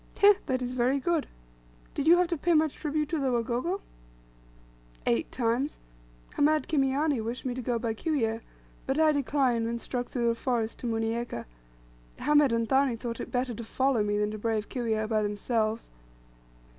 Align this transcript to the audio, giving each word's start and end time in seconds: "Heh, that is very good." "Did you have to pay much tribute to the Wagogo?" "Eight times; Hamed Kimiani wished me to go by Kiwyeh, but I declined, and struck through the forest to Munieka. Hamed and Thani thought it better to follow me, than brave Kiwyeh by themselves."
"Heh, 0.17 0.33
that 0.47 0.63
is 0.63 0.73
very 0.73 0.97
good." 0.99 1.27
"Did 1.93 2.07
you 2.07 2.17
have 2.17 2.27
to 2.29 2.35
pay 2.35 2.55
much 2.55 2.73
tribute 2.73 3.07
to 3.09 3.19
the 3.19 3.31
Wagogo?" 3.31 3.81
"Eight 5.05 5.31
times; 5.31 5.77
Hamed 6.35 6.67
Kimiani 6.67 7.23
wished 7.23 7.45
me 7.45 7.53
to 7.53 7.61
go 7.61 7.77
by 7.77 7.93
Kiwyeh, 7.93 8.41
but 8.87 8.97
I 8.97 9.11
declined, 9.11 9.67
and 9.67 9.79
struck 9.79 10.07
through 10.09 10.29
the 10.29 10.33
forest 10.33 10.79
to 10.79 10.87
Munieka. 10.87 11.45
Hamed 12.17 12.51
and 12.51 12.67
Thani 12.67 12.95
thought 12.95 13.19
it 13.19 13.29
better 13.31 13.53
to 13.53 13.63
follow 13.63 14.01
me, 14.01 14.17
than 14.17 14.35
brave 14.37 14.69
Kiwyeh 14.69 15.07
by 15.07 15.21
themselves." 15.21 15.87